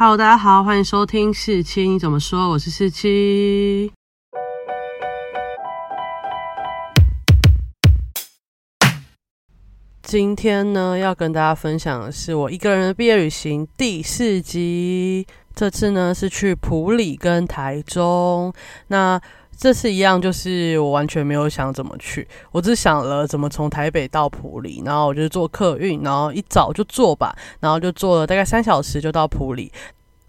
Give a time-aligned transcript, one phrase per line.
[0.00, 2.50] Hello，大家好，欢迎收听四七你怎么说？
[2.50, 3.92] 我是四七。
[10.00, 15.26] 今天呢，要跟大家分享的是我一个人的毕业旅行第四集。
[15.52, 18.54] 这次呢是去普里跟台中。
[18.86, 19.20] 那
[19.58, 29.72] 这次一样，就是我完全没有想怎么去，我只想了怎么从台北到普里，然后我就坐客运，然后一早就坐吧，然后就坐了大概三小时就到普里。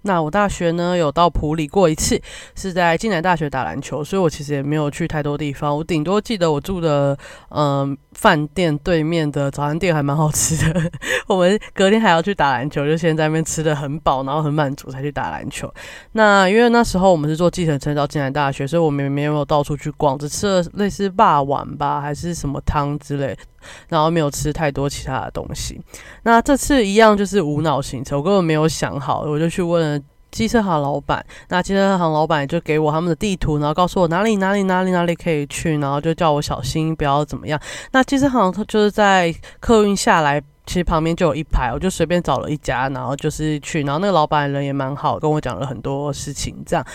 [0.03, 2.21] 那我大学呢有到普里过一次，
[2.55, 5.75] 是在暨南大学打篮球，所以我其实也没有去太多地方。
[5.75, 7.17] 我顶多记得我住的
[7.49, 10.91] 嗯饭店对面的早餐店还蛮好吃的。
[11.27, 15.71] 我们隔天还要去打篮球，就先在那边吃的很饱，然后很满足才去打篮球。
[16.13, 23.37] 那因为那时候我们是坐计程车到暨南大学，所以我们也没有到处去逛，只吃了类似霸王吧，还是什么汤之类。
[23.87, 25.79] 然后没有吃太多其他的东西。
[26.23, 31.25] 那这次一样就是无脑行程，我根本没有想好，我就去问了机车行老板。
[31.47, 37.59] 那机车行老板就给我他们的地图，然后告诉我哪里哪里哪里哪里可以去，然后就叫我小心不要怎么样。
[37.91, 40.41] 那机车行就是在客运下来。
[40.69, 46.55] 其实旁边就有一排，我就随便找了一家，然后就是去，然后那个老板人也蛮好，跟我讲了很多事情。
[46.63, 46.85] 这样，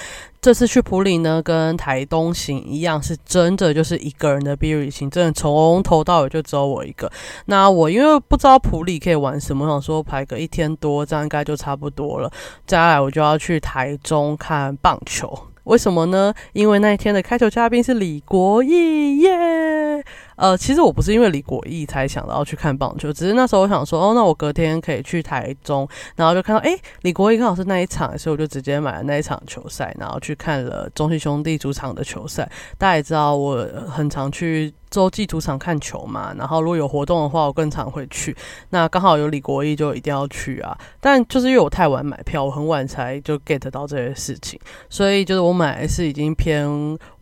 [0.41, 7.11] 这次去普里呢，跟台东行一样，是真的就是一个人的毕业旅行，真的从头到尾就只有我一个。
[7.47, 12.31] 那我因为不知道普里可以玩什么，想说排个一天多，这样应该就差不多了。
[12.69, 16.33] 接下来我就要去台中看棒球，为什么呢？
[16.53, 20.05] 因为那一天的开球嘉宾是李国义耶。
[20.37, 32.51] 呃，其实我不是因为李国义才想到要去看棒球，只是那时候我想说，哦，那我隔天可以去台中，然后就看到，哎，李国义刚好是那一场，所以我就直接买了那一场球赛，然后去看了中信兄弟主场的球赛。
[32.79, 38.37] 大家也知道，我很常去洲际主场看球嘛，然后如果有活动的话，我更常会去。
[38.71, 40.77] 那刚好有李国义，就一定要去啊。
[41.01, 46.67] 但就是因为我太晚买票，我很晚才就 get 到这些事情，所以就是我买的是已经偏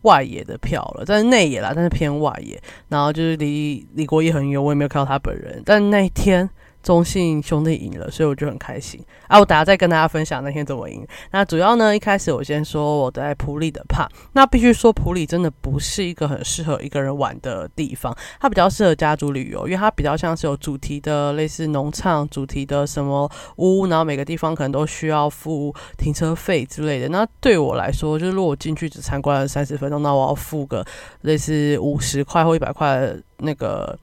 [0.03, 3.11] 外野的票了，但是内野啦，但是偏外野，然后。
[3.13, 5.61] 就是离离国义很远，我也没有看到他本人。
[5.63, 6.49] 但那一天
[6.83, 9.39] 中信兄弟赢了，所以我就很开心啊！
[9.39, 11.07] 我等下再跟大家分享那天怎么赢。
[11.31, 14.07] 那主要呢，一开始我先说我在普里的怕。
[14.33, 27.07] 那必须说普里真的不是一个很适合一个人玩的地方，它比较适合家族旅游，因为它比较像是有主题的，类似农场主题的什么屋，然后每个地方可能都需要付停车费之类的。
[27.07, 30.85] 那对我来说，就是如果我进去只参观了三十分钟，那我要付个
[31.21, 33.13] 类似五十块或一百块。
[33.39, 33.97] 那个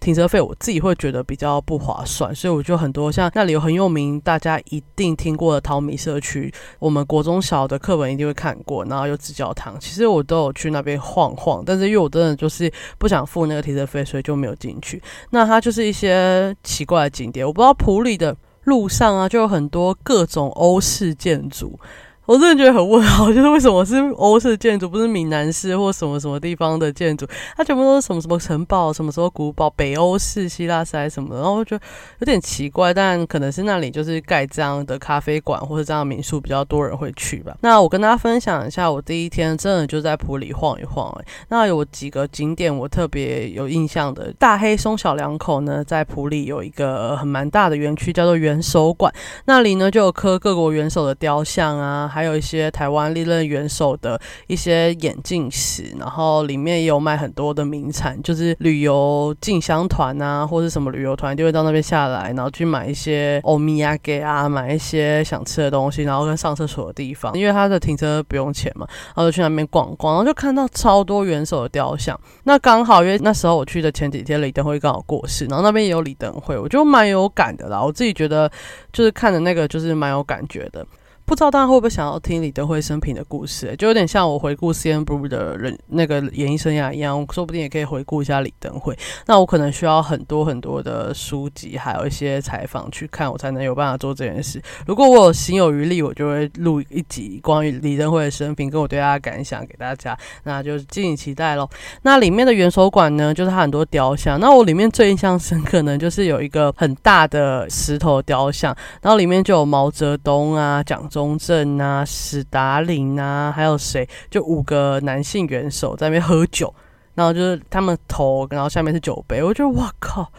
[0.00, 15.02] 停车费我自己会觉得比较不划算，所以我就很多像那里有很有名，大家一定听过的淘米社区，我们国中小的课本一定会看过，然后有紫教堂，其实我都有去那边晃晃，但是因为我真的就是不想付那个停车费，所以就没有进去。
[15.30, 21.78] 那它就是一些奇怪的景点，我不知道普里的路上啊，就有很多各种欧式建筑。
[22.28, 27.26] 我真的觉得很问号， 就是为什么是欧式建筑，不是闽南式或什么什么地方的建筑？
[27.56, 31.82] 它全部都是什么什么城堡、什么什么古堡、北欧式、希腊式还是什么的，然后我觉得
[32.18, 32.92] 有点奇怪。
[32.92, 37.56] 但可能是那里就是盖这样的咖啡馆或者这样的民宿比较多人会去吧。
[37.62, 41.10] 那我跟大家分享一下，我第一天真的就在普里晃一晃。
[41.18, 49.10] 哎，那有几个景点我特别有印象的，大黑松小两口呢，在普里有一个很蛮大的园区，叫做元首馆，
[49.46, 52.12] 那里呢就有刻各国元首的雕像啊。
[52.18, 68.84] 还有一些台湾历任元首的一些眼镜史，然后里面也有卖很多的名产，就是旅游进香团啊，或是什么旅游团就会到那边下来，然后去买一些欧米亚给啊，买一些想吃的东西，然后跟上厕所的地方，因为他的停车不用钱嘛，
[69.14, 72.18] 然后就去那边逛逛，然后就看到超多元首的雕像。
[72.42, 77.80] 那刚好因为那时候我去的前几天李登辉刚好过世，然后那边也有李登辉，我就蛮有感的啦。
[77.80, 78.50] 我自己觉得
[78.92, 80.84] 就是看的那个就是蛮有感觉的。
[81.28, 83.76] 不知道大家会不会想要听李登辉生平的故事？
[83.76, 88.96] 就有点像我回顾 C N Blue 的人那个演艺生涯一样，说不定也可以回顾一下李登辉。
[89.26, 94.58] 那我可能需要很多很多的书籍，还有一些采访去看，我才能有办法做这件事。
[94.86, 100.16] 如果我有心有余力，我就会录一集关于李登辉的生平，跟我对他的感想给大家。
[100.44, 101.68] 那就敬请期待喽。
[102.00, 104.40] 那里面的元首馆呢，就是它很多雕像。
[104.40, 111.17] 那我里面最印象深刻呢，就是有一个很大的石头雕像，然后里面就有毛泽东啊，蒋中。
[111.18, 114.08] 中正啊，史达林啊，还有谁？
[114.30, 116.72] 就五个男性元首在那边喝酒，
[117.16, 119.42] 然后就是他们头，然后下面是酒杯。
[119.42, 120.30] 我觉得哇靠，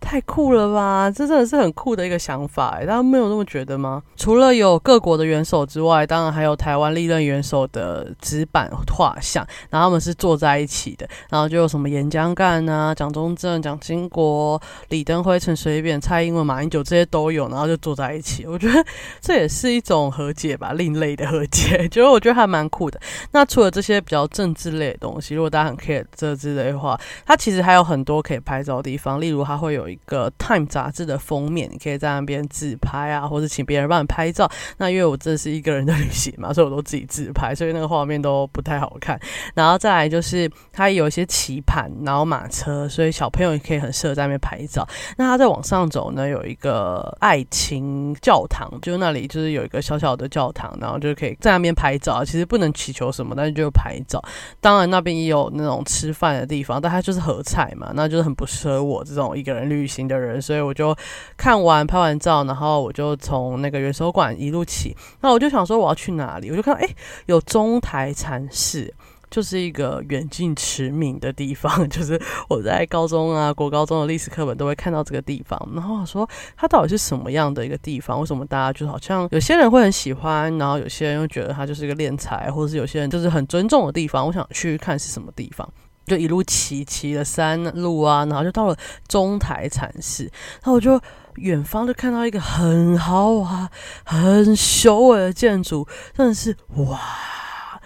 [0.00, 1.10] 太酷了吧！
[1.10, 4.02] 这真的是很酷的一个想法，大家没有那么觉得吗？
[4.16, 18.46] 除了有各国的元首之外，当然还有台湾历任元首的纸板画像，然后他们是坐在一起的，然后就有什么岩浆干啊、蒋中正、蒋经国、李登辉、陈水扁、蔡英文、马英九这些都有，然后就坐在一起。
[18.46, 18.84] 我觉得
[19.20, 22.98] 这也是一种和解吧，另类的和解，觉得我觉得还蛮酷的。
[23.32, 34.50] 那除了这些比较政治类的东西，如果大家很 care 这之类的话，它其实还有很多可以拍照的地方，例如它会有一个 Time 杂志的封面，你可以在那边自拍啊，或者请别人帮你拍照。
[34.78, 39.18] 那因为我这是一个人的旅行嘛， 所以我都自己自拍，所以那个画面都不太好看。
[39.54, 44.86] 然后再来就是它有一些棋盘，然后马车，所以小朋友也可以很适合在那边拍照。
[45.16, 52.24] 那它再往上走呢，有一个爱情教堂，就那里就是有一个小小的教堂，然后就可以在那边拍照。
[52.24, 54.22] 其实不能祈求什么，但是就拍照。
[54.60, 60.94] 当然那边也有那种吃饭的地方，但它就是合菜嘛，那就是很不适合我这种一个人旅旅行的人，所以我就
[61.36, 64.94] 看完拍完照，然后我就从那个元首馆一路起。
[65.22, 66.88] 那我就想说我要去哪里，我就看到哎
[67.26, 68.92] 有中台禅寺。
[69.30, 75.56] 就是一个远近驰名的地方，就是我在高中啊、国高中的历史课本都会看到这个地方。
[75.72, 78.18] 然后我说，它到底是什么样的一个地方？
[78.18, 84.26] 为什么大家就好像有些人会很喜欢，然后有些人又觉得它就是一个敛财，或者是有些人就是很尊重的地方？
[84.26, 85.72] 我想去看是什么地方，
[86.06, 88.76] 就一路骑骑了山路啊，然后就到了
[89.08, 90.24] 中台禅寺。
[90.24, 91.00] 然后我就
[91.36, 93.70] 远方就看到一个很豪华、
[94.04, 97.00] 很雄伟的建筑，真的是哇！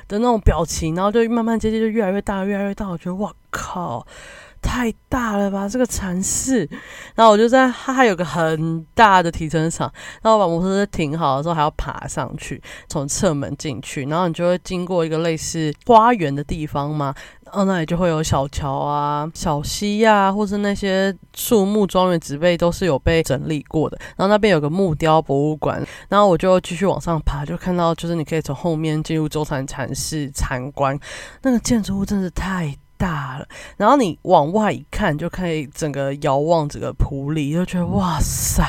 [0.07, 2.89] 的那种表情，然后就慢慢接近，就越来越大，越来越大。
[2.89, 4.07] 我觉得哇靠，
[4.65, 6.69] 太大了吧这个禅寺。
[7.15, 17.15] 然后我就在它还有个很大的停车场，然后把摩托车停好的时候还要爬上去，从侧门进去，然后你就会经过一个类似花园的地方嘛。
[17.53, 23.97] 哦，那里就会有小桥啊、小溪呀，或是那些树木、庄园、植被都是有被整理过的。
[24.17, 30.99] 然后那边有个木雕博物馆，然后我就继续往上爬，就看到就是你可以从后面进入周禅禅寺参观。
[31.43, 33.47] 那个建筑物真是太大了，
[33.77, 38.63] 然后你往外一看，就可以整个遥望整个普里，就觉得哇塞。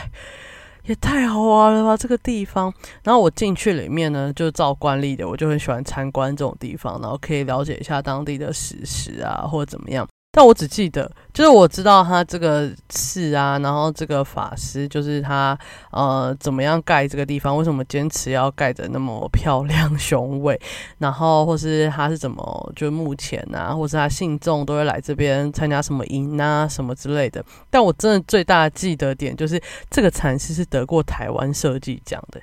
[0.87, 1.97] 也太好玩了吧！
[1.97, 2.71] 这个地方，
[3.03, 10.07] 然后我进去里面呢，就照惯例的，我就很喜欢参观这种地方，然后可以了解一下当地的史实啊，或者怎么样。
[10.37, 15.57] 但我只记得，就是我知道他这个寺啊，然后这个法师就是他，
[15.91, 17.55] 呃，怎么样盖这个地方？
[17.55, 20.59] 为什么坚持要盖的那么漂亮 雄伟？
[20.97, 27.41] 然后或是他是怎么就目前啊，或是他信众都会来这边参加什么营啊什么之类的。
[27.69, 29.57] 但我真的最大记得点就是
[29.89, 32.41] 这个禅师是得过台湾设计奖的。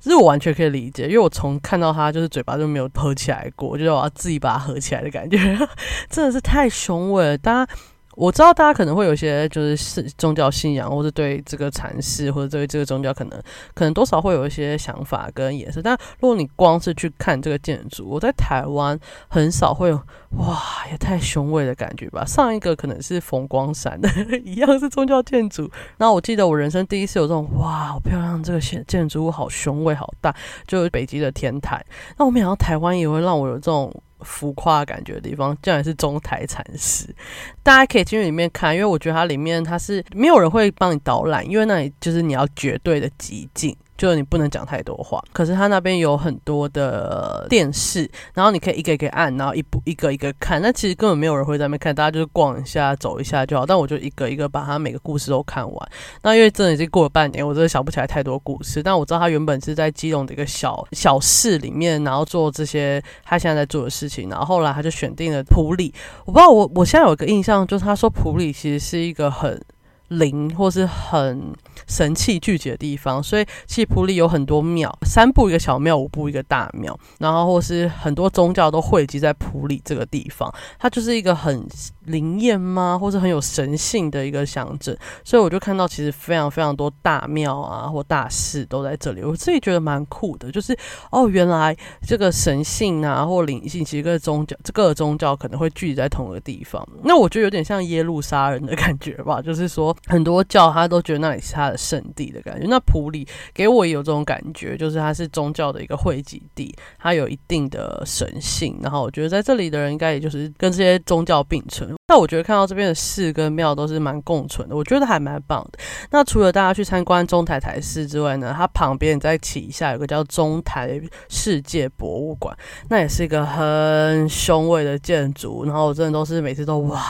[0.00, 5.36] 这是我完全可以理解，因为我从看到他就是嘴巴就没有合起来过，就是我要自己把它合起来的感觉，
[6.08, 7.72] 真的是太雄伟了，大家。
[8.18, 13.40] 我知道大家可能会有一些就是是宗教信仰，或者对这个禅师或者对这个宗教可能
[13.74, 15.80] 可能多少会有一些想法跟颜色。
[15.80, 18.98] 但如果你光是去看这个建筑，我在台湾
[19.28, 20.58] 很少会有哇，
[20.90, 22.24] 也太雄伟的感觉吧。
[22.24, 24.08] 上一个可能是佛光山的
[24.44, 25.70] 一样是宗教建筑。
[25.98, 30.34] 那我记得我人生第一次有这种哇，好漂亮，这个建建筑物好雄伟好大，
[30.66, 31.80] 就是北极的天台。
[32.16, 33.94] 那我没想到台湾也会让我有这种。
[34.20, 37.14] 浮夸感觉的地方，竟然是中台禅师。
[37.62, 43.76] 大家可以进去里面看，因为我觉得它里面它是没有人会帮你导览，因为那里就是你要绝对的极静。
[43.98, 50.62] 就是你不能讲太多话，可是他那边有很多的电视，然后你可以一个一个按，然后一部一个一个看。
[50.62, 53.66] 那其实根本没有人会在那边看，大家就是逛一下、走一下就好。
[53.66, 55.88] 但我就一个一个把他每个故事都看完。
[56.22, 58.80] 那因为真的已经过了半年，我真的想不起来太多故事。
[58.82, 64.28] 但我知道他原本是在基隆的一个小小市里面，然后做这些他现在在做的事情。
[64.28, 65.92] 然后后来他就选定了普里。
[66.24, 69.60] 我不知道我我现在有一个印象，就是他说普里其实是一个很
[70.08, 71.52] 灵或是很。
[71.86, 81.66] 神气聚集的地方，所以其实普里有很多庙，三步一个小庙，五步一个大庙，然后或是很多宗教都汇集在普里这个地方，它就是一个很
[82.06, 84.94] 灵验吗，或是很有神性的一个象征。
[85.24, 90.76] 所以我就看到其实非常非常多大庙啊或大寺都在这里，我自己觉得蛮酷的，就是
[91.10, 96.86] 哦，原来这个神性啊或灵性，其实跟宗教这个宗教可能会聚集在同一个地方。
[97.04, 101.78] 那我觉得有点像耶路撒冷的感觉吧，就是说很多教他都觉得那里是他的。
[101.88, 108.78] 圣地的感觉，那普里给我也有这种感觉，就是它是宗教的一个汇集地，它有一定的神性。
[108.82, 111.94] 然后我觉得在这里的人应该也就是跟这些宗教并存。
[112.08, 115.78] 那我觉得看到这边的寺跟庙都是蛮共存的，我觉得还蛮棒的。
[116.10, 121.00] 那除了大家去参观中台台寺之外呢，它旁边再起一下有个叫中台
[121.30, 122.54] 世界博物馆，
[122.90, 125.64] 那也是一个很雄伟的建筑。
[125.64, 127.00] 然后我真的都是每次都哇。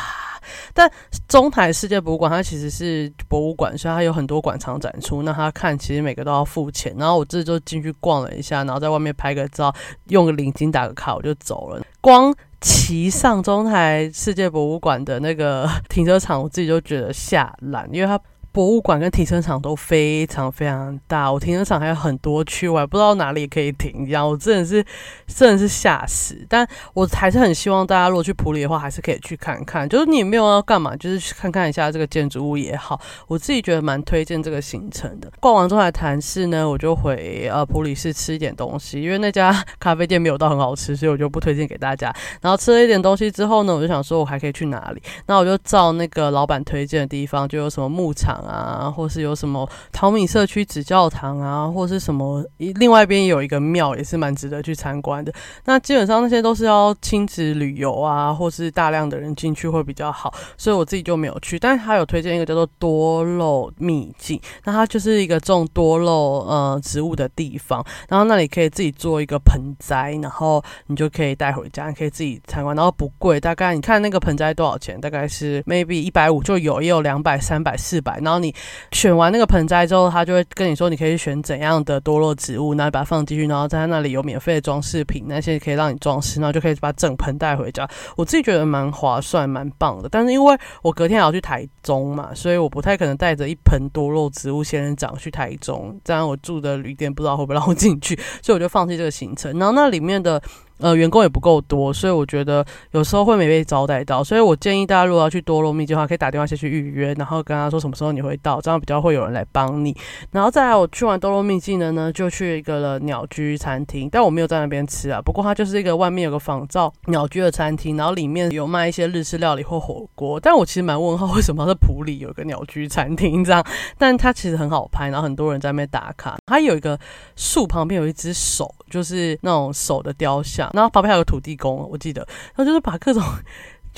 [0.73, 0.91] 但
[1.29, 5.23] 中台世界博物馆它其实是博物馆，所以它有很多馆藏展出。
[5.23, 6.95] 那他看其实每个都要付钱。
[6.99, 9.75] 然后我这就进去逛了一下，然后在外面拍个照，
[10.09, 11.83] 用个领巾打个卡，我就走了。
[12.01, 18.21] 光骑上中台世界博物馆的那个 停车场，我自己就觉得吓烂，因为它。
[18.59, 24.85] 博物馆跟停车场都非常非常大，我停车场还有很多区，我还不知道哪里可以停，这样我真的是
[25.29, 26.45] 真的是吓死。
[26.49, 29.89] 但我还是很希望大家如果去普里的话，还是可以去看看。
[29.89, 35.31] 就是你没有要干嘛，就是去看看一下这个建筑物也好，我自己觉得蛮推荐这个行程的。
[35.39, 42.13] 逛完之后来谈事呢，我就回呃普里市吃一点东西，因为那家咖啡店没有到很好吃，所以我就不推荐给大家。
[42.41, 45.01] 然后吃了一点东西之后呢，我就想说我还可以去哪里？
[45.27, 48.45] 那我就照那个老板推荐的地方，就有什么牧场。
[48.49, 55.33] 啊，或是有什么淘米社区子教堂啊，或是什么，另外一边有一个庙，也是蛮值得去参观的。
[55.67, 61.59] 那基本上那些都是要亲子旅游啊，或是大量的人进去会比较好，所以我自己就没有去。
[61.59, 75.01] 但是他有推荐一个叫做多肉秘境，那它就是一个种多肉呃植物的地方，然后那里可以自己做一个盆栽，然后你就可以带回家，你可以自己参观，然后不贵，大概你看那个盆栽多少钱？
[75.01, 78.55] 大概是 maybe 一百五就有，也有两百、三百、四百那，然后你
[78.93, 87.89] 选完那个盆栽之后，他就会跟你说，你可以选怎样的多肉植物，然后把它放进去，然后在那里有免费的装饰品，那些可以让你装饰，然后就可以把整盆带回家。
[88.19, 90.11] 我自己觉得蛮划算、蛮棒的。
[90.11, 99.59] 但是因为我隔天还要去台中嘛，所以我不太可能带着一盆多肉植物仙人掌去台中，这样我住的旅店不知道会不会让我进去，所以我就放弃这个行程。
[99.59, 100.43] 然后那里面的。
[100.79, 109.97] 呃，员工也不够多，所以我觉得有时候会没被招待到，所以我建议大家如果要去多罗密的话，可以打电话先去预约，然后跟他说什么时候你会到，这样比较会有人来帮你。
[110.31, 120.39] 然后再来，我去完多罗密境的呢，就去一个了鸟居餐厅，但我没有在那边吃啊，不过它就是一个外面有个仿造鸟居的餐厅，然后里面有卖一些日式料理或火锅。
[120.39, 123.65] 但我其实蛮问号，为什么是普里有一个鸟居餐厅这样？
[123.99, 126.37] 但它其实很好拍，然后很多人在那边打卡。
[126.47, 126.99] 它有一个
[127.37, 128.73] 树旁边有一只手。
[128.89, 133.23] 就是那种手的雕像，然后旁边还有土地公，我记得，然后就是把各种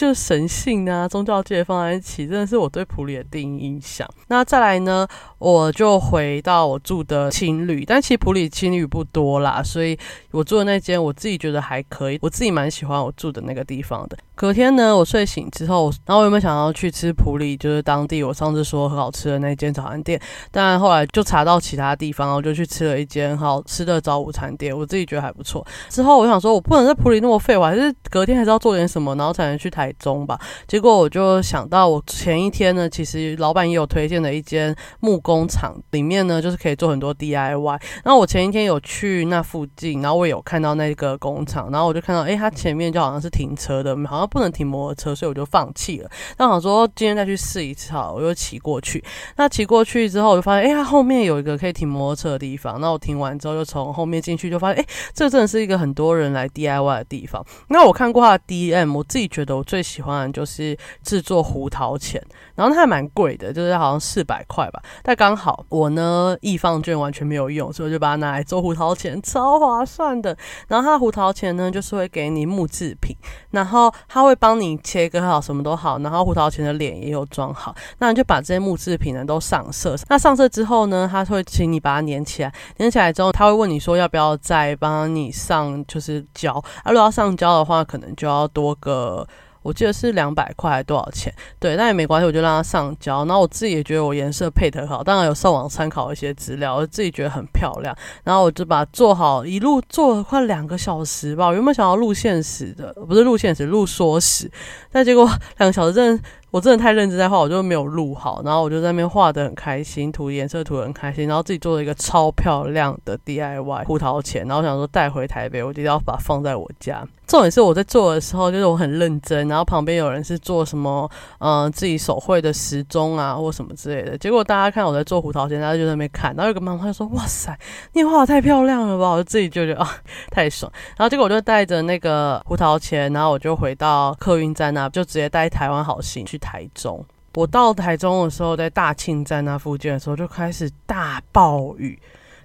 [0.00, 4.08] 就是神性啊、宗教界放在一起，真的是我对普里的第一印象。
[4.28, 5.06] 那再来呢，
[5.38, 9.98] 我就回到我住的青旅，但其实普里青旅不多啦，所以
[10.30, 14.16] 我住的那间我自己觉得还可以，我自己蛮喜欢我住的那个地方的。
[14.34, 20.18] 隔天呢，我睡醒之后，然后我有没有想要去吃普里，就是当地我上次说很好吃的那间早餐店？
[20.50, 25.66] 但后来就查到其他地方，我就去吃了一间好吃的早午餐店，我自己觉得还不错。
[25.90, 30.40] 之后我想说，我不能在普里那么废，我还是隔天还是要做点什么，然后才能去台中吧。
[30.66, 37.78] 结果我就想到，我前一天呢，其实老板也有推荐的一间木工厂，里面呢就是可以做很多 DIY。
[38.02, 44.30] 然后我前一天有去那附近，然后我有看到那个工厂，然后我就看到，哎，它前面就好像是停车的，好像。
[44.30, 46.08] 不能停摩托车，所以我就放弃了。
[46.38, 49.02] 那我说今天再去试一次好，我又骑过去。
[49.34, 52.80] 那骑过去之后，我就发现，哎，它后面有一个可以停摩托车的地方。
[52.80, 57.44] 那我停完之后，就从后面进去，就发现，哎，这真的是一个很多人来 DIY 的地方。
[57.68, 62.22] 那我看过它的 DM，我自己觉得我最喜欢就是制作胡桃钳，
[62.54, 64.80] 然后它还蛮贵的，就是好像四百块吧。
[65.02, 70.36] 但刚好我呢，易放券完全没有用，所以我就把它拿来做胡桃钳，超划算的。
[70.68, 73.16] 然后它胡桃钳呢，就是会给你木制品，
[73.50, 74.20] 然后它。
[74.20, 79.96] 他会帮你切割好，什么都好，然后胡桃钳的脸也有装好，那你就把这些木制品呢都上色。
[80.10, 86.52] 那上色之后呢，他会请你把它粘起来，粘起来之后，他会问你说要不要再帮你上就是胶。
[86.84, 89.26] 啊，如果要上胶的话，可能就要多个。
[89.62, 91.32] 我记得是两百块，还多少钱？
[91.58, 93.24] 对，那也没关系，我就让他上交。
[93.24, 97.96] 然后我自己也觉得我颜色配得很好，当然有上网参考一些资料，我自己觉得很漂亮。
[98.24, 101.46] 然后我就把做好，一路做了快两个小时吧。
[101.48, 104.50] 我原本想要录现实的，不是录现实，录说实，
[104.90, 105.24] 但结果
[105.58, 106.22] 两个小时真的。
[106.50, 117.06] 我真的太认真在画，我就没有录好，然后我就在那边画的很开心，涂颜色涂的很开心，然后自己做了一个超漂亮的 DIY 胡桃钳，然后想说带回台北，我一定要把它放在我家。
[117.26, 124.18] 重点是我在做的时候，就是我很认真，然后旁边有人是做什么，嗯，自己手绘的时钟啊或什么之类的。
[124.18, 127.56] 结果大家看我在做胡桃钳，大家就在那边看，然后有个妈妈就说：“哇塞，
[127.92, 129.88] 你画的太漂亮了吧！”我就自己就觉得啊，
[130.32, 130.70] 太爽。
[130.96, 136.39] 然后结果我就带着那个胡桃钳，然后我就回到客运站那，就直接带台湾好行去。
[136.40, 137.04] 台中，
[137.34, 141.96] 我到台中的时候，在大庆站那附近的时候，就开始大暴雨。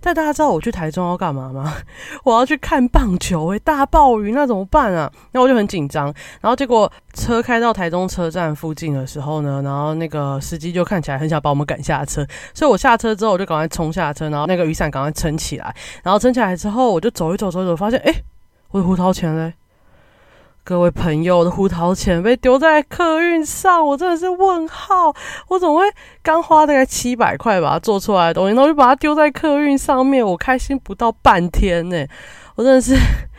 [0.02, 1.78] 但大家知道我去台中要干嘛吗？
[2.24, 5.12] 我要去看棒球诶，大暴雨那怎么办啊？
[5.32, 6.14] 那我就很紧张。
[6.42, 12.24] 然后结果车开到台中车站附近的时候呢，然后那个司机就看起来很想把我们赶下车，
[12.54, 15.76] 所以我下车之后我就赶快冲下车，然后那个雨伞赶快撑起来。
[16.04, 18.14] 然后撑起来之后，我就走一走，走一走，发现哎，
[18.70, 19.56] 我的胡桃钳嘞。
[20.66, 25.16] 各位朋友的胡桃钱被丢在客运上，我真的是问号，
[25.48, 25.86] 我怎么会
[26.24, 32.08] 刚花大概七百块把它做出来的东西，然后就把它丢在客运上面，我开心不到半天呢，
[32.56, 32.96] 我真的是。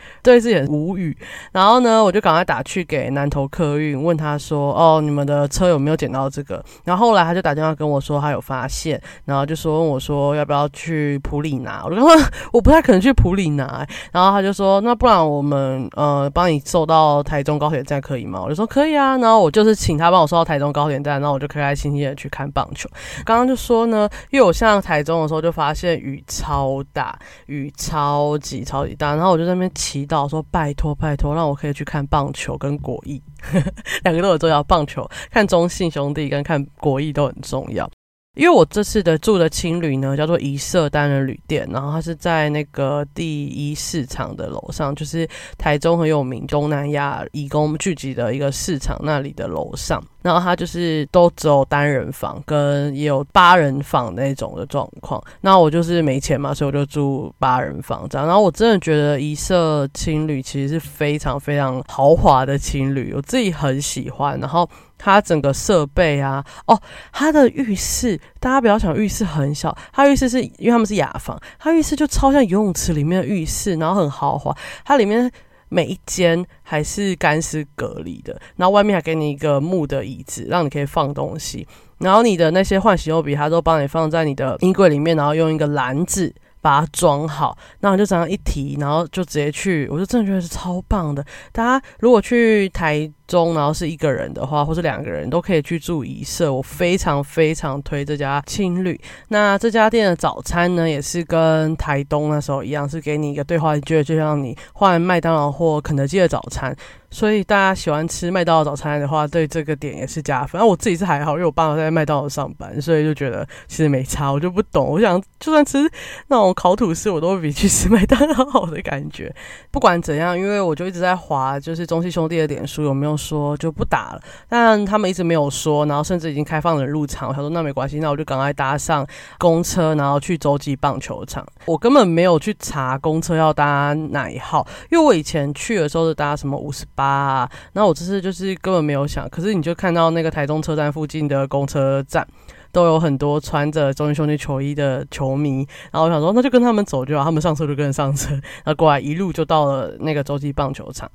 [0.23, 1.15] 对自己很无语，
[1.51, 11.83] 然后呢，我就赶快打去给南投客运，问他说：“哦，你们的车有没有捡到这个？”然后后来他就打电话跟我说他有发现，然后就说问我说要不要去普里拿？
[11.85, 12.09] 我就说
[12.51, 18.41] 我不太可能去普里拿，然后他就说那不然我们呃帮你送到台中高铁站可以吗？
[18.43, 22.89] 我就说可以啊，然后我就是请他帮我送到台中高铁站，然后我就开开心心的去看棒球。
[23.23, 30.27] 刚刚就说呢，因为我上台中的时候就发现雨超大，雨超级超级大，然后我就在那边骑祈祷。
[30.27, 33.21] 说拜托拜托，让我可以去看棒球跟国艺，
[34.03, 34.63] 两个都很重要。
[34.63, 37.89] 棒球看中信兄弟跟看国艺都很重要。
[38.35, 45.27] 因为我这次的住的青旅呢，叫做一色单人旅店，然后它是在那个第一市场的楼上，就是
[45.57, 50.03] 台中很有名东南亚义工聚集的一个市场那里的楼上。
[50.27, 55.23] 然后它就是都只有单人房，跟也有八人房那种的状况。
[55.41, 58.27] 那我就是没钱嘛，所以我就住八人房这样。
[58.27, 64.39] 然后我真的觉得一社青旅其实是非常非常豪华的青旅，我自己很喜欢。
[64.39, 66.77] 然后它整个设备啊，哦，
[67.13, 75.31] 它的浴室，大家不要想浴室很小，它浴室是因为他们是雅房，它浴室就超像游泳池里面的浴室，然后很豪华，它里面。
[75.69, 81.67] 每一间还是干湿隔离的，然后外面还给你一个木的椅子，让你可以放东西。
[81.99, 87.57] 然后你的那些换洗用品，他都帮你放在你的衣柜里面，然后用一个篮子把它装好。
[87.79, 91.25] 那我就这样一提，然后就直接去，我就真的觉得是超棒的。
[91.51, 93.11] 大家如果去台。
[93.27, 98.99] 中，然后是一个人的话，或是两个人都可以去住一舍，我非常非常推这家青旅。
[99.27, 106.75] 那这家店的早餐呢，也是跟台东那时候一样，是给你一个兑换券，就像你换麦当劳或肯德基的早餐。
[107.09, 110.59] 所以大家喜欢吃麦当劳早餐的话，对这个点也是加分。
[110.59, 114.29] 那我自己是还好，因为我爸爸在麦当劳上班，所以就觉得其实没差。
[114.29, 115.89] 我就不懂，我想就算吃
[116.27, 119.33] 那种烤吐司，我都会比去吃麦当劳好的感觉。
[119.71, 123.16] 不管怎样，因为我就一直在划，就是中西兄弟的点数有没有。
[123.17, 127.29] 说就不打了，但他们一直没有说，然后甚至已经开放了入场。
[127.29, 129.05] 我想说那没关系，那我就赶快搭上
[129.37, 131.45] 公车，然后去洲际棒球场。
[131.65, 137.49] 我根本没有去查公车要搭哪一号，因为我以前去的时候是搭什么五十八啊。
[137.73, 142.27] 那我这次就是根本没有想，可是你就看到那个台中车站附近的公车站
[142.71, 151.09] 都有很多穿着中英兄弟球衣的球迷，然后我想说那就跟他们走就好，他们上车就跟着上车，然后过来一路就到了那个洲际棒球场。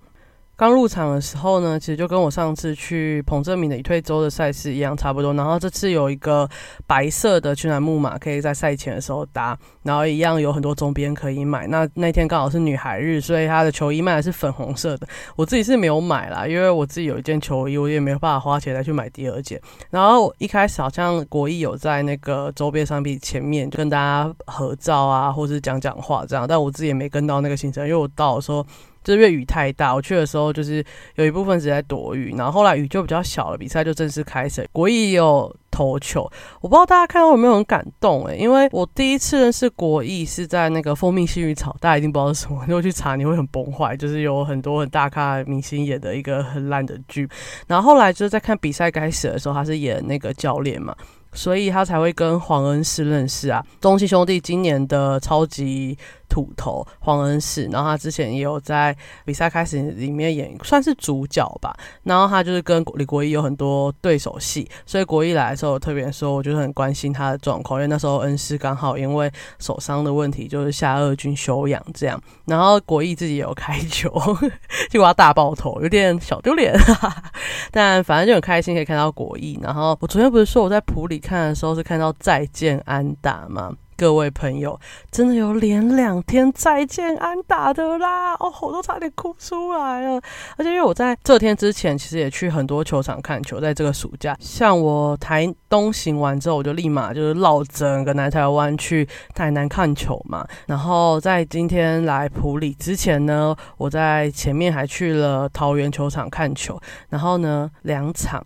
[0.62, 5.34] 刚入场的时候呢，其实就跟我上次去彭正明的已退周的赛事一样，差不多。
[5.34, 6.48] 然后这次有一个
[6.86, 11.66] 白色的取暖木马，可以在赛前的时候搭，然后一样有很多周边可以买。
[11.66, 15.08] 那那天刚好是女孩日，所以他的球衣卖的是粉红色的。
[15.34, 19.60] 我自己是没有买啦，因为我自己有一件球衣，我也没有办法花钱再去买第二件。
[19.90, 28.64] 然后一开始好像国艺有在那个周边商品前面就跟大家合照啊，或是讲讲话这样，但我自己也没跟到那个行程，因为我到的时候。
[29.02, 30.84] 就是因为雨太大，我去的时候就是
[31.16, 34.66] 有一部分是在躲雨，然后后来雨就比较小了，比赛就正式开始。
[34.72, 36.22] 国艺也有投球，
[36.60, 47.28] 我不知道大家看到有没有很感动诶，因为我第一次认识国艺是在那个《蜂蜜幸运草》，大家一定不知道是什么，如果去查你会很崩坏，就是有很多很大咖明星演的一个很烂的剧。
[47.66, 50.94] 然后后来就是在看比赛开始的时候，他是演那个教练嘛。
[51.34, 55.96] 所以他才会跟黄恩师认识啊，东西兄弟今年的超级
[56.32, 74.10] 土头黄恩师，然后他之前也有在比赛开始里面演算是主角吧，然后他就是跟李国义有很多对手戏，所以国义来的时候特别说，我就很关心他的状况，因为那时候恩师刚好因为手伤的问题，就是下二军休养这样，然后国义自己也有开球，
[74.90, 76.74] 结果他大爆头，有点小丢脸，
[77.72, 81.22] 但反正就很开心可以看到国义，然后我昨天不是说我在普里。
[81.22, 83.72] 看的时候是看到再见安打吗？
[84.02, 84.80] 各位朋友，
[85.12, 88.32] 真的有连两天再见安打的啦！
[88.32, 90.20] 哦，我都差点哭出来了。
[90.56, 100.44] 而且因为我在这天之前，其实也去很多球场看球，在这个暑假，像我台东行完之后，我就立马就是绕整个南台湾去台南看球嘛。
[100.66, 106.76] 然后在今天来普里之前呢，我在前面还去了桃园球场看球。
[107.08, 108.44] 然后呢，两场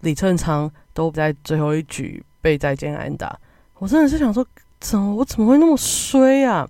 [0.00, 0.68] 李正昌。
[0.92, 3.38] 都在最后一局被再见安打，
[3.78, 4.44] 我真的是想说，
[4.80, 6.68] 怎么我怎么会那么衰啊？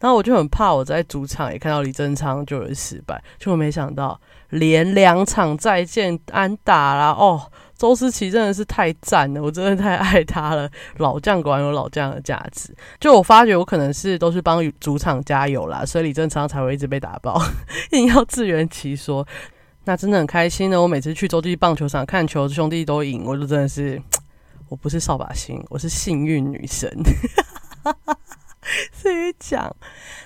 [0.00, 7.10] 然后我就很怕我在主场也看到李正昌就有失败，就没想到连两场再见安打啦！
[7.10, 7.40] 哦，
[7.76, 10.68] 周思齐真的是太赞了，我真的太爱他了。
[10.96, 17.40] 老将果然有老将的价值，就我发觉我可能是都是帮主场加油啦，所以李正昌才会一直被打爆，
[17.92, 19.24] 硬要自圆其说。
[19.84, 20.80] 那真的很开心呢。
[20.80, 24.00] 我每次去洲际棒球场看球，兄弟都赢，我就真的是，
[24.72, 26.90] 我不是扫把星，我是幸运女神。
[28.90, 29.70] 自己讲，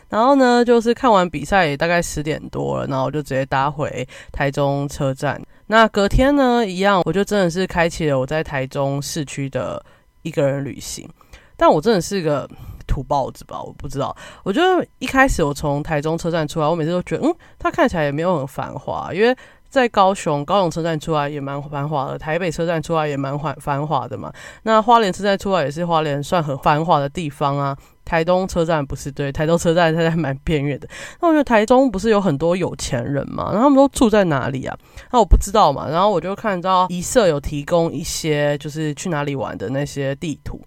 [0.09, 5.43] 然后呢，就是看完比赛大概十点多了，然后我就直接搭回台中车站。
[5.67, 9.85] 那隔天呢，一样，我就真的是开启了我在台中市区的
[10.23, 11.11] 一个人旅行。
[11.57, 12.49] 但我真的是个
[12.87, 13.61] 土包子吧？
[13.61, 14.17] 我不知道。
[14.45, 19.37] 我觉得一开始我从台中车站出来，我每次都觉得，嗯，它看起来也没有很繁华，因为。
[19.77, 24.33] 在高雄，高雄车站出来也蛮繁华的；台北车站出来也蛮繁繁华的嘛。
[24.63, 27.77] 那花莲车站出来也是花莲算很繁华的地方啊。
[28.07, 30.89] 台东车站不是对，台东车站它还蛮边缘的。
[31.21, 33.51] 那我觉得台中不是有很多有钱人嘛？
[33.53, 34.75] 然后他们都住在哪里啊？
[35.13, 35.89] 那我不知道嘛。
[35.91, 40.59] 然后我就看到一社有提供一些就是去哪里玩的那些地图。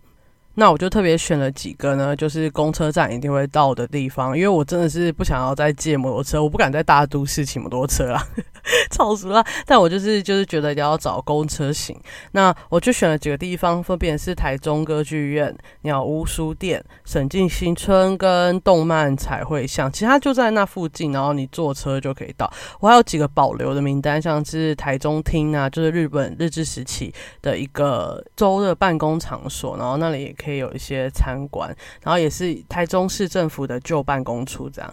[0.60, 8.22] 那我就特别选了几个呢，就是公车站一定会到的地方，因为我真的是不想要再借摩托车，我不敢在大都市骑摩托车啊，
[8.91, 9.41] 超熟了。
[9.65, 11.98] 但我就是就是觉得要找公车行，
[12.34, 22.52] 那我就选了几个地方，分别是台中歌剧院、鸟屋书店、沈静新村跟动漫彩绘巷，其他就在那附近，然后你坐车就可以到。
[22.82, 30.49] 我还有几个保留的名单，像是台中厅啊，就是日本日治时期的一个州的办公场所，然后那里也可以。
[30.50, 31.70] 可以有一些参观，
[32.02, 34.92] 然后也是台中市政府的旧办公处这样。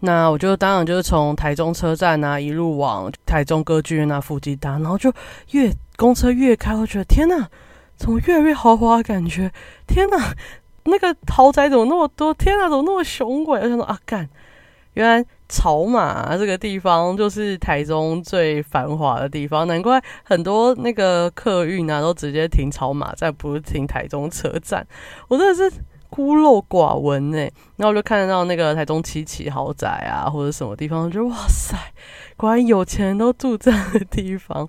[0.00, 5.12] 那我就当然就是从台中车站啊一路往台中歌剧院那附近搭，然后就
[5.52, 7.48] 越公车越开，我觉得天哪，
[7.96, 9.00] 怎么越来越豪华？
[9.02, 9.50] 感觉
[9.86, 10.34] 天哪，
[10.84, 12.34] 那个豪宅怎么那么多？
[12.34, 13.60] 天哪，怎么那么雄伟？
[13.60, 14.28] 我想说啊，干，
[14.94, 15.24] 原来。
[15.48, 24.86] 草马这个地方就是台中最繁华的地方，难怪很多那个客运啊都直接停草马站，不是停台中车站。
[25.28, 25.80] 我真的是
[26.10, 27.38] 孤陋寡闻呢。
[27.76, 31.76] 然后我就看到那个台中七期豪宅啊，或者什么地方，就哇塞，
[32.36, 34.68] 果然有钱人都住这样的地方。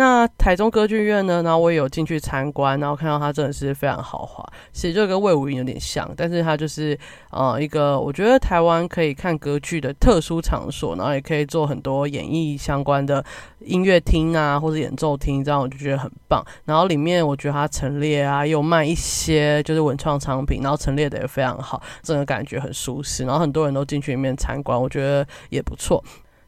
[0.00, 1.42] 那台中歌剧院呢？
[1.42, 6.98] 然后我也有进去参观，然后看到它真的是非常豪华，其实就跟魏武营有点像，但是它就是
[7.30, 13.22] 呃一个我觉得台湾可以看歌剧的特殊场所，然后也可以做很多演艺相关的
[13.58, 16.42] 音乐厅啊或者演奏厅，这样我就觉得很棒。
[16.64, 23.26] 然后里面我觉得它陈列啊又卖一些就是文创商品，然后陈列的也非常好，整个感觉很舒适。
[23.26, 26.02] 然后很多人都进去里面参观，我觉得也不错。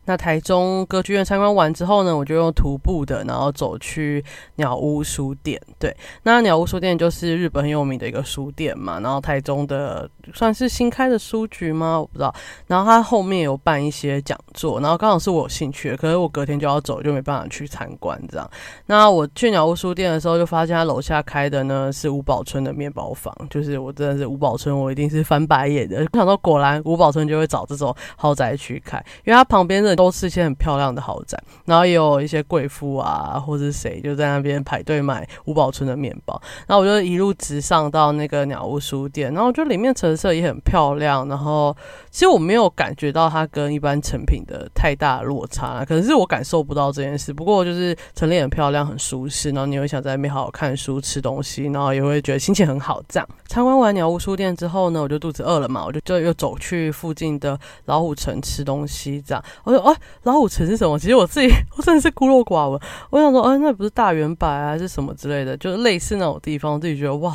[0.05, 4.25] 那台中歌剧院参观完之后呢，我就用徒步的，然后走去
[4.57, 5.61] 鸟屋书店。
[5.79, 12.01] 对，那鸟屋书店就是日本很有名的一个书店嘛，然后台中的算是新开的书局吗？
[12.01, 12.35] 我不知道。
[12.67, 18.51] 然后它后面有办一些讲座，然后刚好是我有兴趣的，可是我隔天就要走，就没办法去参观这样。
[18.87, 25.99] 那我去鸟屋书店的时候，就发现它楼下开的呢是吴宝春的面包房，就是我真的是吴宝春，我一定是翻白眼的。
[25.99, 29.92] 我想到果然吴宝春就会找这种豪宅区开，因为它旁边的。
[29.95, 36.41] 都是一些很漂亮的豪宅，然后也有一些贵妇啊，或者谁就在那边排队买吴宝春的面包。
[36.67, 41.29] 然后我就一路直上到那个鸟屋书店，然后我觉得里面陈设也很漂亮。
[41.29, 41.77] 然后
[42.11, 47.33] 其实我没有感觉到它跟一般成品的太大落差，可能是我感受不到这件事。
[47.33, 53.03] 不过就是陈列很漂亮，很舒适，然后你会想在那边好好看书、吃东西，然后也会觉得心情很好。
[53.09, 59.21] 这样参观完鸟屋书店之后呢，我就肚子饿了嘛，我就就又走去附近的老虎城吃东西。
[59.21, 59.91] 这样我说。
[59.91, 60.99] 哦，老虎城是什么？
[60.99, 62.81] 其实我自己我真的是孤陋寡闻。
[63.11, 66.81] 我想说，哎，那不是大圆白还是什么之类的，就是类似那种地方。
[66.81, 67.35] 自己觉得哇，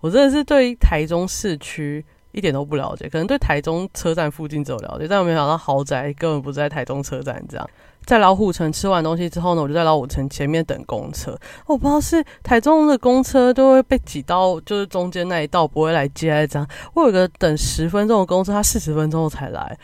[0.00, 7.42] 我真的是对台中市区一点都不了解，可能对台中车站附近只有了解，但我没想到豪宅根本不在台中车站。
[7.48, 7.70] 这样，
[8.04, 11.36] 在老虎城吃完东西之后呢，我就在老虎城前面等公车。
[11.66, 16.66] 我不知道是台中的公车都会被挤到，就是中间那一道不会来接这样。
[16.94, 19.78] 我有个等十分钟的公车，他四十分钟后才来，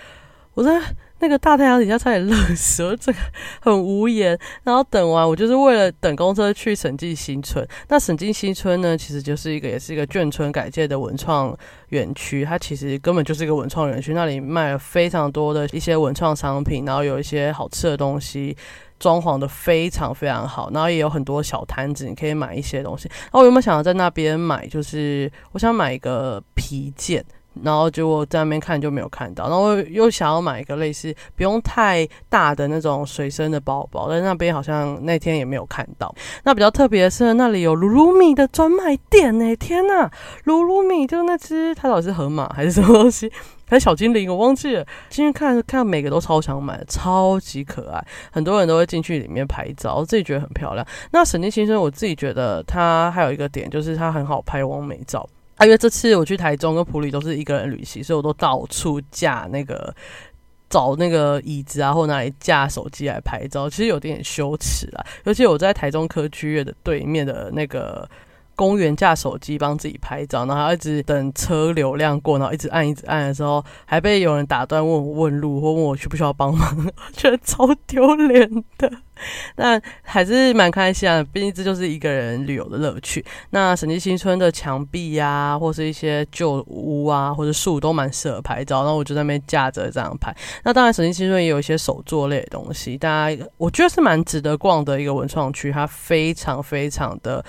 [0.54, 0.80] 我在。
[1.22, 3.18] 那个大太阳底下差点热死，我这个
[3.60, 4.36] 很无言。
[4.64, 7.64] 然后等完，我就是为了等公车去审计新村。
[7.88, 11.56] 那审计新村呢，其实就是一个也是一个眷村改建的文创
[11.90, 12.44] 园区。
[12.44, 18.56] 它其实根本就是一个文创园区，那里卖了非常多的一些文创商品，然后有一些好吃的东西，
[18.98, 23.08] 装潢的非常非常好，然后也有很多小摊子，你可以买一些东西。
[23.32, 24.66] 那我有没有想要在那边买？
[24.66, 27.24] 就是我想买一个皮件。
[27.62, 36.14] 然后结果在那边看就没有看到，然后又想要买一个类似不用太大的那种随身的包包，但那边好像那天也没有看到。
[36.44, 39.54] 那比较特别的是，那里有鲁鲁米的专卖店呢！
[39.56, 40.10] 天呐，
[40.44, 43.30] 鲁鲁米就是那只，它到底是河马还是什么东西？
[43.68, 44.30] 还是小精灵？
[44.30, 44.84] 我忘记了。
[45.08, 50.86] 进去看看，每个都超想买，超级可爱，很多人都会进去里面拍照，我自己觉得很漂亮。
[51.10, 55.26] 那沈静先生，我自己觉得他还有一个点，就是他很好拍完美照。
[55.64, 59.94] 因为这次我去台中跟普里都是一个人旅行，所以我都到处架那个
[60.68, 65.04] 找那个椅子啊或哪里架手机来拍照，其实有点羞耻啦。
[65.24, 68.08] 尤其我在台中科剧院的对面的那个。
[68.54, 78.92] 公园架手机帮自己拍照，然后一直等车流量过，然后一直按一直按的时候，还被有人打断问我问路或问我需不需要帮忙， 觉得超丢脸的。
[79.54, 83.24] 但还是蛮开心啊，毕竟这就是一个人旅游的乐趣。
[83.50, 88.82] 那审计新村的墙壁呀，或是一些旧屋啊，或者树都蛮适合拍照。
[88.82, 90.34] 然后我就在那边架着这样拍。
[90.64, 97.44] 那当然，审计新村也有一些手作类的东西，大家我觉得是蛮值得逛的一个文创区，它非常非常的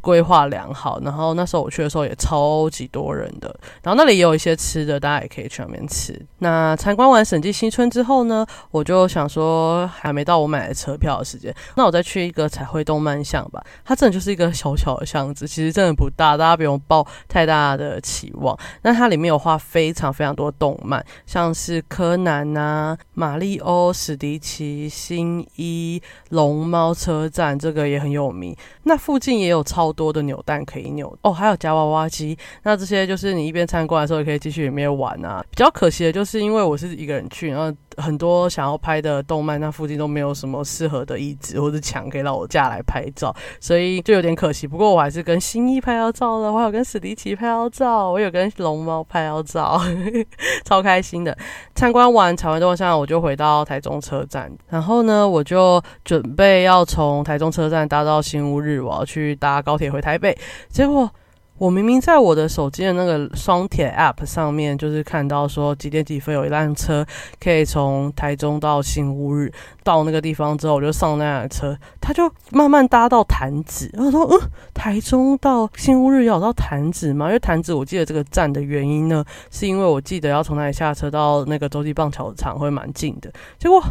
[0.00, 1.00] 规划良好。
[1.02, 6.18] 然后那时候我去的时候也超级多人的，然后那里也有一些吃的，大家也可以去那边吃。
[6.38, 11.07] 那参观完审计新村之后呢，我就想说还没到我买的车票。
[11.22, 13.64] 时间，那我再去一个彩绘动漫巷吧。
[13.84, 18.58] 它真的就是一个小小的巷子，其实真的不大，大家不用抱太大的期望。
[18.82, 28.54] 那它里面有画非常非常多动漫，像是柯南啊、马里欧、史迪奇、新一、龙猫车站，这个也很有名。
[28.84, 32.36] 那附近也有超多的扭蛋可以扭哦，还有夹娃娃机。
[32.62, 35.44] 那这些就是你一边参观的时候，也可以继续里面玩啊。
[35.50, 37.74] 比较可惜的就是因为我是一个人去，然后。
[37.98, 44.66] 很多想要拍的动漫，那附近都没有什么适合的椅子或者墙可以让我架来拍照，所以就有点可惜。
[44.66, 49.80] 不过我还是跟新一拍到照了，我有跟史迪奇拍到照，我有跟龙猫拍到照，
[50.64, 51.36] 超开心的。
[51.74, 60.36] 参观完彩绘动漫巷，我就回到台中车站，然后呢，我就准备要从台中车站搭到新屋日，我要去搭高铁回台北，
[60.70, 61.10] 结果。
[61.58, 67.04] 我明明在我的手机的那个双铁 App 上面，就是看到说几点几分有一辆车
[67.40, 73.90] 可以从台中到新乌日，到那个地方之后，我就上那辆车，他就慢慢搭到潭子。
[73.92, 77.26] 然后说，嗯，台中到新乌日要到潭子吗？
[77.26, 83.82] 因为潭子我记得这个站的原因呢，是因为我记得要从那里下车到那个洲际棒球场会蛮近的，结果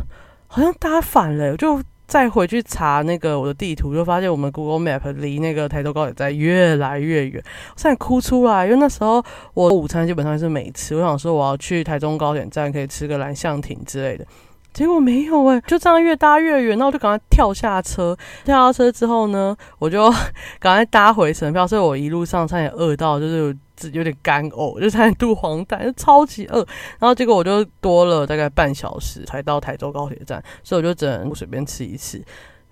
[0.47, 1.81] 好像搭反了，就。
[2.07, 7.43] 再回去查那个我的地图，就发现我们 Google Map 离那个台州高铁站越来越远，
[7.75, 8.65] 我差点哭出来。
[8.65, 9.21] 因为那时候
[9.53, 14.25] 我午餐基本上是没吃，我想说我要去台中高铁站可以吃个蓝象亭之类的，
[14.73, 18.17] 结果没有哎，就这样越搭越远，那我就赶快跳下车。
[18.45, 20.09] 跳下车之后呢，我就
[20.59, 23.55] 赶快搭回程票，所以我一路上差点饿到就是。
[23.93, 26.57] 有点干呕， 就差点吐黄疸，就超级饿。
[26.99, 32.23] 然后结果我就多了大概半小时才到台州高铁站，所以我就只能随便吃一次。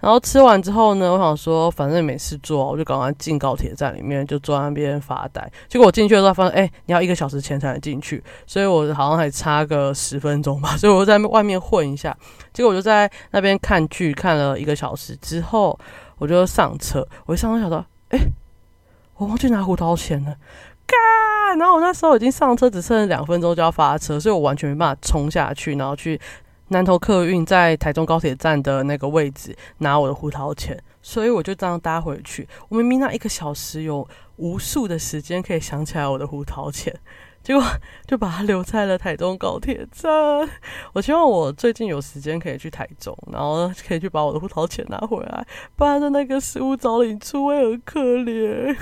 [0.02, 5.50] 然后吃完之后呢，我想说反正没事做，我就赶快进高铁站里面，就坐在那边发呆。
[5.68, 12.16] 结果我进去的时候发现，哎，你要一个小时前才能进去，所以我好像还差个十分钟吧， 所以我就在外面混一下。
[12.54, 15.80] 结果我就在那边看剧，看了一个小时之后，
[16.18, 17.08] 我就上车。
[17.26, 18.20] 我一上车想到，哎，
[19.16, 20.36] 我忘记拿胡桃钱了。
[20.86, 21.58] 干！
[21.58, 26.20] 然后我那时候已经上车，只剩两分钟就要发车，所以我完全没办法冲下去，然后去
[26.70, 32.48] 南投客运在台中高铁站的那个位置拿我的胡桃钱，所以我就这样搭回去。
[32.70, 36.94] 我明明那一个小时有无数的时间可以想起来我的胡桃钱。
[37.46, 37.64] 结果
[38.08, 40.12] 就把它留在了台中高铁站。
[40.94, 48.76] 我希望我最近有时间可以去台中，然后可以去把我的胡桃钱拿回来，不然的那个食物找你出会很可怜。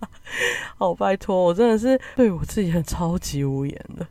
[0.78, 4.06] 好，拜托，我真的是对我自己很超级无言的。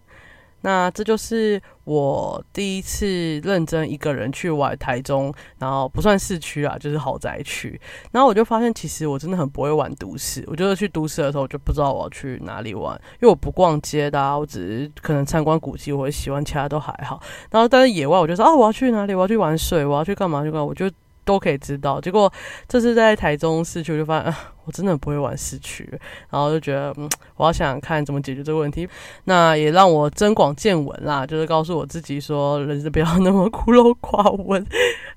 [0.61, 7.79] 那这就是我第一次认真一个人去玩台中，然后不算市区啊，就是豪宅区。
[8.11, 10.43] 然后我就发现，其实我真的很不会玩都市。
[10.47, 17.21] 我觉得去都市的时候，我就不知道我要去哪里玩，因为我不逛街的，啊我只是可能参观古迹，我会喜欢，其他都还好。
[17.51, 19.13] 然后但是野外，我就说啊，我要去哪里？
[19.13, 20.43] 我要去玩水，我要去干嘛？
[20.43, 20.65] 就干嘛？
[20.65, 20.89] 我就
[21.23, 22.01] 都可以知道。
[22.01, 22.31] 结果
[22.67, 24.37] 这次在台中市区，我就发现啊。
[24.69, 25.84] 我真的不会玩市区，
[26.29, 28.88] 然后就觉得，嗯，我要想想看怎么解决这个问题。
[29.23, 34.63] 那也让我增广见闻啦，就是告诉我自己说，人生不要那么孤陋寡闻。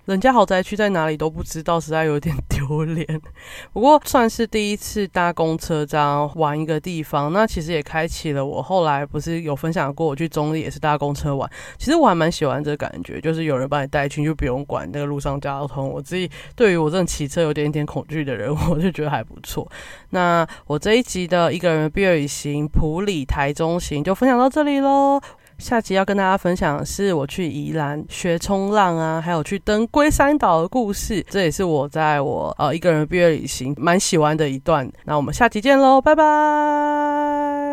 [0.07, 3.07] 人家豪宅区在哪里都不知道，实在有点 丢脸。
[3.75, 11.49] 不过算是第一次搭公车这样玩一个地方，那其实也开启了我后来不是有分享过，我去中立也是搭公车玩。
[11.77, 15.87] 其实我还蛮喜欢这感觉，就是有人帮你带去，就不用管那个路上交通。
[15.87, 19.41] 我自己对于我这种骑车有点点恐惧的人， 我就觉得还不。
[19.42, 19.70] 错，
[20.11, 25.20] 那我这一集的一个人毕业旅行普里台中行就分享到这里喽。
[25.59, 31.24] 下集要跟大家分享的是我去宜兰学冲浪啊，还有去登龟山岛的故事。
[31.31, 34.90] 这也是我在我呃一个人毕业旅行蛮喜欢的一段。
[35.05, 37.72] 那我们下集见喽，拜拜。